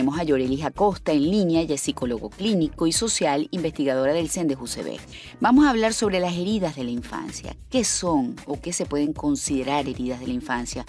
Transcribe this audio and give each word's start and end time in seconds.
Tenemos 0.00 0.18
a 0.18 0.24
Yorelis 0.24 0.64
Acosta 0.64 1.12
en 1.12 1.30
línea, 1.30 1.60
ella 1.60 1.74
es 1.74 1.82
psicólogo 1.82 2.30
clínico 2.30 2.86
y 2.86 2.92
social, 2.92 3.48
investigadora 3.50 4.14
del 4.14 4.30
CEN 4.30 4.48
de 4.48 4.54
UCB. 4.54 4.98
Vamos 5.40 5.66
a 5.66 5.68
hablar 5.68 5.92
sobre 5.92 6.20
las 6.20 6.32
heridas 6.32 6.74
de 6.76 6.84
la 6.84 6.90
infancia. 6.90 7.54
¿Qué 7.68 7.84
son 7.84 8.34
o 8.46 8.58
qué 8.58 8.72
se 8.72 8.86
pueden 8.86 9.12
considerar 9.12 9.86
heridas 9.86 10.20
de 10.20 10.28
la 10.28 10.32
infancia? 10.32 10.86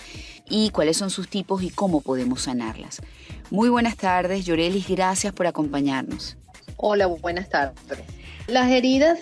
Y 0.49 0.69
cuáles 0.69 0.95
son 0.95 1.09
sus 1.09 1.27
tipos 1.27 1.61
y 1.61 1.71
cómo 1.71 1.99
podemos 1.99 2.43
sanarlas. 2.43 3.01
Muy 3.49 3.67
buenas 3.67 3.97
tardes, 3.97 4.45
Yorelis, 4.45 4.87
gracias 4.87 5.33
por 5.33 5.45
acompañarnos. 5.45 6.37
Hola, 6.77 7.07
buenas 7.07 7.49
tardes. 7.49 7.99
Las 8.47 8.71
heridas 8.71 9.19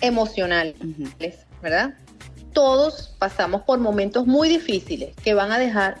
emocionales, 0.00 0.76
¿verdad? 1.60 1.92
Todos 2.54 3.14
pasamos 3.18 3.64
por 3.64 3.80
momentos 3.80 4.26
muy 4.26 4.48
difíciles 4.48 5.14
que 5.22 5.34
van 5.34 5.52
a 5.52 5.58
dejar 5.58 6.00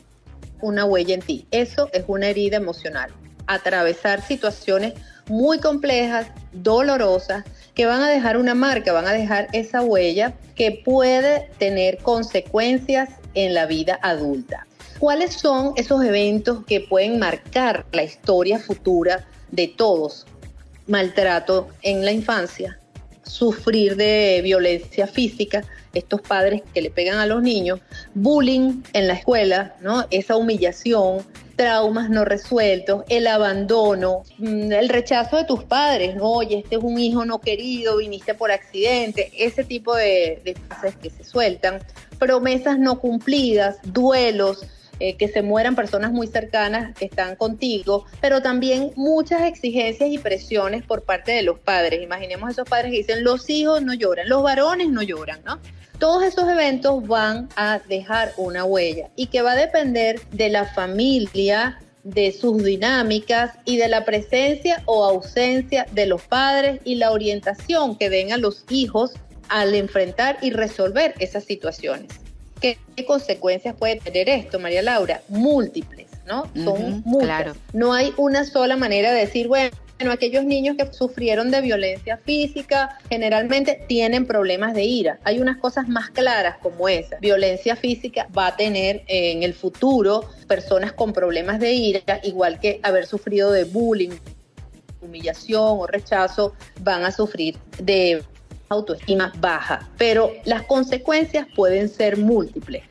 una 0.62 0.84
huella 0.84 1.14
en 1.14 1.20
ti. 1.20 1.46
Eso 1.50 1.88
es 1.92 2.04
una 2.06 2.28
herida 2.28 2.56
emocional. 2.56 3.10
Atravesar 3.46 4.22
situaciones 4.22 4.94
muy 5.28 5.58
complejas, 5.60 6.26
dolorosas, 6.52 7.44
que 7.74 7.86
van 7.86 8.02
a 8.02 8.08
dejar 8.08 8.36
una 8.36 8.54
marca, 8.54 8.92
van 8.92 9.06
a 9.06 9.12
dejar 9.12 9.48
esa 9.52 9.80
huella 9.82 10.34
que 10.56 10.82
puede 10.84 11.48
tener 11.58 11.98
consecuencias 11.98 13.10
en 13.34 13.54
la 13.54 13.66
vida 13.66 13.98
adulta. 14.02 14.66
¿Cuáles 14.98 15.32
son 15.34 15.72
esos 15.76 16.04
eventos 16.04 16.64
que 16.66 16.80
pueden 16.80 17.18
marcar 17.18 17.86
la 17.92 18.02
historia 18.02 18.58
futura 18.58 19.26
de 19.50 19.68
todos? 19.68 20.26
Maltrato 20.86 21.68
en 21.82 22.04
la 22.04 22.12
infancia, 22.12 22.79
sufrir 23.30 23.96
de 23.96 24.40
violencia 24.42 25.06
física, 25.06 25.64
estos 25.94 26.20
padres 26.20 26.62
que 26.74 26.82
le 26.82 26.90
pegan 26.90 27.18
a 27.18 27.26
los 27.26 27.42
niños, 27.42 27.80
bullying 28.14 28.82
en 28.92 29.08
la 29.08 29.14
escuela, 29.14 29.74
¿no? 29.80 30.06
Esa 30.10 30.36
humillación, 30.36 31.24
traumas 31.56 32.10
no 32.10 32.24
resueltos, 32.24 33.04
el 33.08 33.26
abandono, 33.26 34.22
mm, 34.38 34.72
el 34.72 34.88
rechazo 34.88 35.36
de 35.36 35.44
tus 35.44 35.64
padres, 35.64 36.16
¿no? 36.16 36.32
Oye, 36.32 36.58
este 36.58 36.76
es 36.76 36.82
un 36.82 36.98
hijo 36.98 37.24
no 37.24 37.40
querido, 37.40 37.98
viniste 37.98 38.34
por 38.34 38.50
accidente, 38.50 39.32
ese 39.36 39.64
tipo 39.64 39.94
de, 39.94 40.40
de 40.44 40.54
frases 40.54 40.96
que 40.96 41.10
se 41.10 41.24
sueltan, 41.24 41.80
promesas 42.18 42.78
no 42.78 43.00
cumplidas, 43.00 43.78
duelos, 43.82 44.66
eh, 45.00 45.16
que 45.16 45.28
se 45.28 45.42
mueran 45.42 45.74
personas 45.74 46.12
muy 46.12 46.26
cercanas 46.26 46.94
que 46.94 47.06
están 47.06 47.34
contigo, 47.36 48.04
pero 48.20 48.42
también 48.42 48.92
muchas 48.96 49.42
exigencias 49.42 50.10
y 50.10 50.18
presiones 50.18 50.84
por 50.84 51.04
parte 51.04 51.32
de 51.32 51.42
los 51.42 51.58
padres. 51.58 52.02
Imaginemos 52.02 52.50
esos 52.50 52.68
padres 52.68 52.92
que 52.92 52.98
dicen, 52.98 53.24
los 53.24 53.48
hijos 53.48 53.82
no 53.82 53.94
lloran, 53.94 54.28
los 54.28 54.42
varones 54.42 54.90
no 54.90 55.02
lloran, 55.02 55.40
¿no? 55.44 55.58
Todos 55.98 56.22
esos 56.24 56.48
eventos 56.48 57.06
van 57.06 57.48
a 57.56 57.80
dejar 57.88 58.32
una 58.36 58.64
huella 58.64 59.10
y 59.16 59.26
que 59.26 59.42
va 59.42 59.52
a 59.52 59.56
depender 59.56 60.20
de 60.32 60.48
la 60.50 60.66
familia, 60.66 61.78
de 62.04 62.32
sus 62.32 62.62
dinámicas 62.62 63.52
y 63.64 63.76
de 63.76 63.88
la 63.88 64.04
presencia 64.04 64.82
o 64.86 65.04
ausencia 65.04 65.86
de 65.92 66.06
los 66.06 66.22
padres 66.22 66.80
y 66.84 66.96
la 66.96 67.10
orientación 67.10 67.96
que 67.96 68.10
den 68.10 68.32
a 68.32 68.38
los 68.38 68.64
hijos 68.68 69.12
al 69.48 69.74
enfrentar 69.74 70.38
y 70.42 70.50
resolver 70.50 71.14
esas 71.18 71.44
situaciones. 71.44 72.19
¿Qué, 72.60 72.78
consecuencias 73.06 73.74
puede 73.74 73.96
tener 73.96 74.28
esto, 74.28 74.58
María 74.58 74.82
Laura? 74.82 75.22
Múltiples, 75.28 76.08
¿no? 76.26 76.50
Son 76.54 77.02
muchas. 77.06 77.56
No 77.72 77.94
hay 77.94 78.12
una 78.18 78.44
sola 78.44 78.76
manera 78.76 79.12
de 79.12 79.20
decir, 79.20 79.48
bueno, 79.48 79.70
aquellos 80.10 80.44
niños 80.44 80.76
que 80.76 80.92
sufrieron 80.92 81.50
de 81.50 81.60
violencia 81.60 82.16
física 82.18 82.98
generalmente 83.08 83.84
tienen 83.88 84.26
problemas 84.26 84.74
de 84.74 84.84
ira. 84.84 85.18
Hay 85.24 85.40
unas 85.40 85.58
cosas 85.58 85.88
más 85.88 86.10
claras 86.10 86.56
como 86.58 86.88
esa. 86.88 87.18
Violencia 87.20 87.76
física 87.76 88.28
va 88.36 88.48
a 88.48 88.56
tener 88.56 89.02
en 89.06 89.42
el 89.42 89.54
futuro 89.54 90.28
personas 90.46 90.92
con 90.92 91.12
problemas 91.12 91.60
de 91.60 91.72
ira, 91.72 92.20
igual 92.22 92.60
que 92.60 92.80
haber 92.82 93.06
sufrido 93.06 93.50
de 93.50 93.64
bullying, 93.64 94.10
humillación 95.02 95.78
o 95.78 95.86
rechazo, 95.86 96.54
van 96.80 97.04
a 97.04 97.10
sufrir 97.10 97.56
de 97.78 98.22
autoestima 98.70 99.32
baja, 99.40 99.88
pero 99.98 100.30
las 100.44 100.62
consecuencias 100.62 101.44
pueden 101.56 101.88
ser 101.88 102.16
múltiples. 102.16 102.84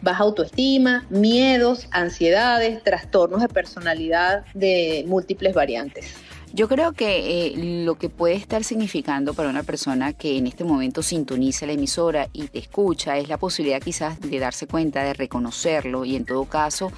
Baja 0.00 0.22
autoestima, 0.22 1.04
miedos, 1.10 1.88
ansiedades, 1.90 2.82
trastornos 2.82 3.42
de 3.42 3.48
personalidad 3.48 4.46
de 4.54 5.04
múltiples 5.06 5.52
variantes. 5.52 6.14
Yo 6.54 6.68
creo 6.68 6.92
que 6.92 7.48
eh, 7.48 7.84
lo 7.84 7.96
que 7.96 8.08
puede 8.08 8.34
estar 8.36 8.64
significando 8.64 9.34
para 9.34 9.50
una 9.50 9.62
persona 9.62 10.14
que 10.14 10.38
en 10.38 10.46
este 10.46 10.64
momento 10.64 11.02
sintoniza 11.02 11.66
la 11.66 11.72
emisora 11.72 12.30
y 12.32 12.48
te 12.48 12.58
escucha 12.58 13.18
es 13.18 13.28
la 13.28 13.36
posibilidad 13.36 13.82
quizás 13.82 14.18
de 14.18 14.38
darse 14.38 14.66
cuenta, 14.66 15.02
de 15.04 15.12
reconocerlo 15.12 16.06
y 16.06 16.16
en 16.16 16.24
todo 16.24 16.46
caso 16.46 16.92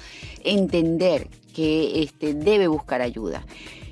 entender 0.45 1.27
que 1.53 2.03
este, 2.03 2.33
debe 2.33 2.67
buscar 2.67 3.01
ayuda. 3.01 3.43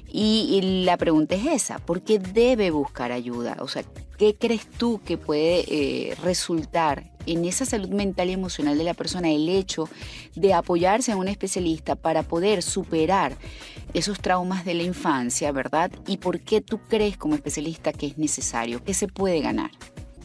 Y, 0.09 0.83
la 0.85 0.97
pregunta 0.97 1.35
es 1.35 1.45
esa, 1.45 1.79
¿por 1.79 2.01
qué 2.01 2.19
debe 2.19 2.71
buscar 2.71 3.11
ayuda? 3.11 3.57
O 3.59 3.67
sea, 3.67 3.83
¿qué 4.17 4.35
crees 4.35 4.67
tú 4.67 5.01
que 5.05 5.17
puede 5.17 5.65
eh, 5.67 6.15
resultar 6.23 7.11
en 7.25 7.45
esa 7.45 7.65
salud 7.65 7.89
mental 7.89 8.29
y 8.29 8.33
emocional 8.33 8.77
de 8.77 8.83
la 8.85 8.93
persona 8.93 9.29
el 9.29 9.49
hecho 9.49 9.89
de 10.35 10.53
apoyarse 10.53 11.11
a 11.11 11.17
un 11.17 11.27
especialista 11.27 11.95
para 11.95 12.23
poder 12.23 12.63
superar 12.63 13.37
esos 13.93 14.19
traumas 14.19 14.65
de 14.65 14.73
la 14.73 14.83
infancia, 14.83 15.51
¿verdad? 15.51 15.91
¿Y 16.07 16.17
por 16.17 16.39
qué 16.39 16.61
tú 16.61 16.79
crees 16.87 17.17
como 17.17 17.35
especialista 17.35 17.93
que 17.93 18.07
es 18.07 18.17
necesario? 18.17 18.83
¿Qué 18.83 18.93
se 18.93 19.07
puede 19.07 19.41
ganar? 19.41 19.71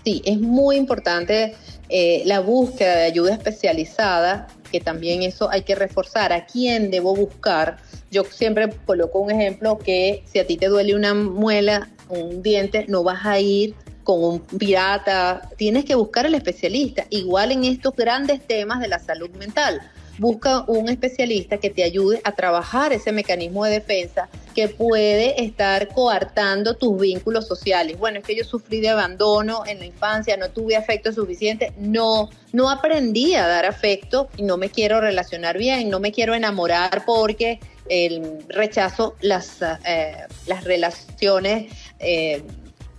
Sí, 0.04 0.22
es 0.24 0.40
muy 0.40 0.76
importante 0.76 1.54
eh, 1.88 2.22
la 2.24 2.40
búsqueda 2.40 2.96
de 2.96 3.04
ayuda 3.04 3.34
especializada, 3.34 4.48
que 4.70 4.80
también 4.80 5.22
eso 5.22 5.50
hay 5.50 5.62
que 5.62 5.74
reforzar. 5.74 6.32
¿A 6.32 6.46
quién 6.46 6.90
debo 6.90 7.14
buscar? 7.14 7.76
Yo 8.10 8.24
siempre 8.24 8.70
coloco 8.86 9.20
un 9.20 9.30
ejemplo 9.30 9.78
que 9.78 10.24
si 10.26 10.38
a 10.38 10.46
ti 10.46 10.56
te 10.56 10.66
duele 10.66 10.96
una 10.96 11.14
muela, 11.14 11.90
un 12.08 12.42
diente, 12.42 12.86
no 12.88 13.04
vas 13.04 13.24
a 13.24 13.38
ir 13.38 13.74
con 14.02 14.24
un 14.24 14.40
pirata, 14.40 15.48
tienes 15.56 15.84
que 15.84 15.94
buscar 15.94 16.26
al 16.26 16.34
especialista, 16.34 17.06
igual 17.10 17.52
en 17.52 17.64
estos 17.64 17.94
grandes 17.94 18.44
temas 18.44 18.80
de 18.80 18.88
la 18.88 18.98
salud 18.98 19.30
mental. 19.36 19.80
Busca 20.18 20.64
un 20.66 20.88
especialista 20.88 21.58
que 21.58 21.70
te 21.70 21.84
ayude 21.84 22.20
a 22.24 22.32
trabajar 22.32 22.92
ese 22.92 23.12
mecanismo 23.12 23.64
de 23.64 23.72
defensa 23.72 24.28
que 24.52 24.68
puede 24.68 25.42
estar 25.42 25.88
coartando 25.88 26.74
tus 26.74 27.00
vínculos 27.00 27.46
sociales. 27.46 27.98
Bueno, 27.98 28.18
es 28.18 28.24
que 28.24 28.36
yo 28.36 28.44
sufrí 28.44 28.80
de 28.80 28.90
abandono 28.90 29.64
en 29.66 29.78
la 29.78 29.86
infancia, 29.86 30.36
no 30.36 30.50
tuve 30.50 30.76
afecto 30.76 31.12
suficiente, 31.12 31.72
no, 31.78 32.30
no 32.52 32.70
aprendí 32.70 33.34
a 33.34 33.46
dar 33.46 33.66
afecto 33.66 34.28
y 34.36 34.42
no 34.42 34.56
me 34.56 34.70
quiero 34.70 35.00
relacionar 35.00 35.58
bien, 35.58 35.90
no 35.90 36.00
me 36.00 36.12
quiero 36.12 36.34
enamorar 36.34 37.04
porque 37.04 37.60
el 37.88 38.44
rechazo 38.48 39.16
las, 39.20 39.60
eh, 39.84 40.16
las 40.46 40.64
relaciones 40.64 41.72
eh, 41.98 42.42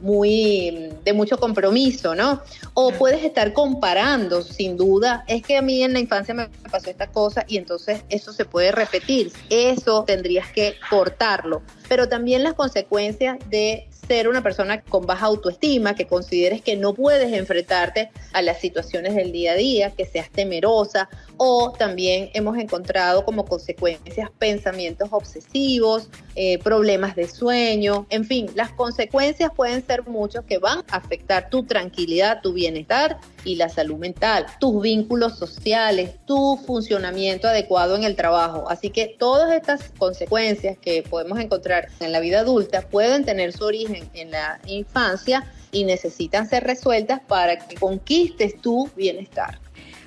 muy 0.03 0.89
de 1.03 1.13
mucho 1.13 1.37
compromiso, 1.37 2.13
¿no? 2.13 2.41
O 2.73 2.91
puedes 2.91 3.23
estar 3.23 3.53
comparando, 3.53 4.41
sin 4.43 4.77
duda, 4.77 5.23
es 5.27 5.41
que 5.41 5.57
a 5.57 5.61
mí 5.61 5.81
en 5.81 5.93
la 5.93 5.99
infancia 5.99 6.33
me 6.33 6.49
pasó 6.69 6.89
esta 6.89 7.07
cosa 7.07 7.45
y 7.47 7.57
entonces 7.57 8.03
eso 8.09 8.33
se 8.33 8.45
puede 8.45 8.71
repetir. 8.71 9.31
Eso 9.49 10.03
tendrías 10.03 10.51
que 10.51 10.75
cortarlo. 10.89 11.63
Pero 11.87 12.09
también 12.09 12.43
las 12.43 12.53
consecuencias 12.53 13.37
de 13.49 13.87
ser 14.07 14.27
una 14.27 14.43
persona 14.43 14.81
con 14.81 15.05
baja 15.05 15.27
autoestima, 15.27 15.95
que 15.95 16.07
consideres 16.07 16.61
que 16.61 16.75
no 16.75 16.93
puedes 16.93 17.31
enfrentarte 17.33 18.11
a 18.33 18.41
las 18.41 18.59
situaciones 18.59 19.15
del 19.15 19.31
día 19.31 19.53
a 19.53 19.55
día, 19.55 19.91
que 19.91 20.05
seas 20.05 20.29
temerosa, 20.29 21.09
o 21.37 21.71
también 21.71 22.29
hemos 22.33 22.57
encontrado 22.57 23.25
como 23.25 23.45
consecuencias 23.45 24.29
pensamientos 24.37 25.09
obsesivos, 25.11 26.09
eh, 26.35 26.59
problemas 26.59 27.15
de 27.15 27.27
sueño, 27.27 28.05
en 28.09 28.25
fin, 28.25 28.49
las 28.55 28.71
consecuencias 28.71 29.51
pueden 29.55 29.85
ser 29.85 29.92
muchos 30.01 30.43
que 30.45 30.57
van 30.57 30.79
a 30.89 30.97
afectar 30.97 31.49
tu 31.49 31.63
tranquilidad, 31.63 32.41
tu 32.41 32.53
bienestar 32.53 33.19
y 33.45 33.55
la 33.55 33.69
salud 33.69 33.97
mental, 33.97 34.47
tus 34.59 34.81
vínculos 34.81 35.37
sociales, 35.37 36.15
tu 36.25 36.59
funcionamiento 36.65 37.47
adecuado 37.47 37.95
en 37.95 38.03
el 38.03 38.15
trabajo. 38.15 38.69
Así 38.69 38.89
que 38.89 39.07
todas 39.07 39.53
estas 39.53 39.91
consecuencias 39.97 40.77
que 40.77 41.03
podemos 41.03 41.39
encontrar 41.39 41.89
en 41.99 42.11
la 42.11 42.19
vida 42.19 42.39
adulta 42.39 42.81
pueden 42.81 43.23
tener 43.23 43.53
su 43.53 43.63
origen 43.63 44.09
en 44.13 44.31
la 44.31 44.59
infancia 44.65 45.45
y 45.71 45.83
necesitan 45.83 46.49
ser 46.49 46.63
resueltas 46.63 47.21
para 47.27 47.57
que 47.59 47.75
conquistes 47.75 48.59
tu 48.61 48.89
bienestar. 48.95 49.59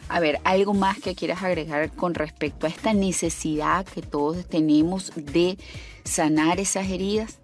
A 0.09 0.21
ver, 0.21 0.39
¿algo 0.45 0.73
más 0.73 1.01
que 1.01 1.15
quieras 1.15 1.43
agregar 1.43 1.91
con 1.91 2.15
respecto 2.15 2.67
a 2.67 2.71
esta 2.71 2.93
necesidad 2.93 3.85
que 3.85 4.03
todos 4.03 4.47
tenemos 4.47 5.13
de 5.17 5.59
sanar 6.05 6.61
esas 6.61 6.89
heridas? 6.89 7.39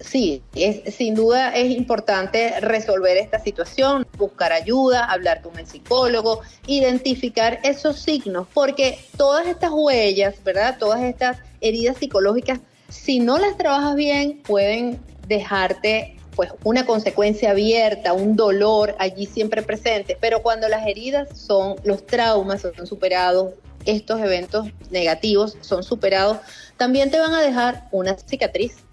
Sí, 0.00 0.42
es, 0.54 0.94
sin 0.94 1.14
duda 1.14 1.54
es 1.56 1.70
importante 1.70 2.60
resolver 2.60 3.16
esta 3.16 3.40
situación, 3.40 4.06
buscar 4.16 4.52
ayuda, 4.52 5.04
hablar 5.04 5.42
con 5.42 5.58
el 5.58 5.66
psicólogo, 5.66 6.42
identificar 6.66 7.58
esos 7.64 7.98
signos, 7.98 8.46
porque 8.54 8.98
todas 9.16 9.46
estas 9.48 9.70
huellas, 9.72 10.42
¿verdad? 10.44 10.76
Todas 10.78 11.02
estas 11.02 11.38
heridas 11.60 11.96
psicológicas, 11.96 12.60
si 12.88 13.18
no 13.18 13.38
las 13.38 13.56
trabajas 13.56 13.96
bien, 13.96 14.40
pueden 14.44 15.00
dejarte 15.26 16.16
pues 16.36 16.52
una 16.62 16.86
consecuencia 16.86 17.50
abierta, 17.50 18.12
un 18.12 18.36
dolor 18.36 18.94
allí 19.00 19.26
siempre 19.26 19.62
presente, 19.62 20.16
pero 20.20 20.40
cuando 20.40 20.68
las 20.68 20.86
heridas 20.86 21.36
son, 21.36 21.74
los 21.82 22.06
traumas 22.06 22.60
son 22.60 22.86
superados, 22.86 23.54
estos 23.84 24.20
eventos 24.20 24.68
negativos 24.90 25.56
son 25.62 25.82
superados, 25.82 26.38
también 26.76 27.10
te 27.10 27.18
van 27.18 27.34
a 27.34 27.42
dejar 27.42 27.88
una 27.90 28.16
cicatriz. 28.16 28.87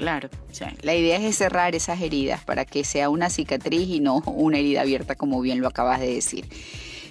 Claro, 0.00 0.30
la 0.80 0.94
idea 0.94 1.18
es 1.18 1.36
cerrar 1.36 1.74
esas 1.74 2.00
heridas 2.00 2.42
para 2.42 2.64
que 2.64 2.84
sea 2.84 3.10
una 3.10 3.28
cicatriz 3.28 3.86
y 3.86 4.00
no 4.00 4.22
una 4.24 4.56
herida 4.56 4.80
abierta, 4.80 5.14
como 5.14 5.42
bien 5.42 5.60
lo 5.60 5.68
acabas 5.68 6.00
de 6.00 6.14
decir. 6.14 6.46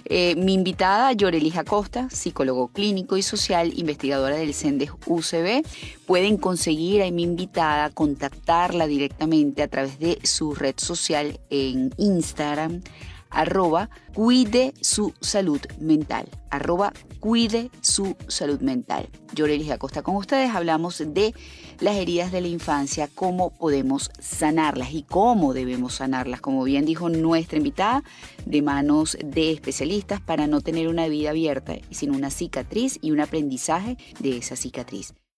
Eh, 0.06 0.34
mi 0.34 0.54
invitada, 0.54 1.12
Yorelija 1.12 1.62
Costa, 1.62 2.10
psicólogo 2.10 2.66
clínico 2.66 3.16
y 3.16 3.22
social, 3.22 3.72
investigadora 3.76 4.34
del 4.34 4.54
CENDES 4.54 4.90
UCB. 5.06 5.64
Pueden 6.04 6.36
conseguir 6.36 7.04
a 7.04 7.10
mi 7.12 7.22
invitada, 7.22 7.90
contactarla 7.90 8.88
directamente 8.88 9.62
a 9.62 9.68
través 9.68 10.00
de 10.00 10.18
su 10.24 10.56
red 10.56 10.74
social 10.78 11.38
en 11.48 11.94
Instagram, 11.96 12.82
arroba 13.30 13.90
cuide 14.14 14.74
su 14.80 15.14
salud 15.20 15.60
mental, 15.78 16.28
arroba 16.50 16.92
cuide 17.20 17.70
su 17.80 18.16
salud 18.28 18.60
mental. 18.60 19.08
Yo, 19.34 19.46
Lelis 19.46 19.70
Acosta, 19.70 20.02
con 20.02 20.16
ustedes 20.16 20.54
hablamos 20.54 21.02
de 21.06 21.34
las 21.80 21.96
heridas 21.96 22.32
de 22.32 22.40
la 22.40 22.48
infancia, 22.48 23.08
cómo 23.14 23.50
podemos 23.50 24.10
sanarlas 24.18 24.92
y 24.92 25.02
cómo 25.02 25.54
debemos 25.54 25.94
sanarlas, 25.94 26.40
como 26.40 26.64
bien 26.64 26.84
dijo 26.84 27.08
nuestra 27.08 27.58
invitada, 27.58 28.02
de 28.44 28.62
manos 28.62 29.16
de 29.24 29.52
especialistas 29.52 30.20
para 30.20 30.46
no 30.46 30.60
tener 30.60 30.88
una 30.88 31.08
vida 31.08 31.30
abierta, 31.30 31.74
sino 31.90 32.14
una 32.14 32.30
cicatriz 32.30 32.98
y 33.00 33.12
un 33.12 33.20
aprendizaje 33.20 33.96
de 34.18 34.38
esa 34.38 34.56
cicatriz. 34.56 35.14